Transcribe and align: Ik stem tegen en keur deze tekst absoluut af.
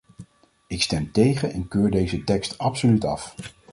Ik 0.67 0.81
stem 0.83 1.11
tegen 1.11 1.51
en 1.51 1.67
keur 1.67 1.91
deze 1.91 2.23
tekst 2.23 2.57
absoluut 2.57 3.05
af. 3.05 3.35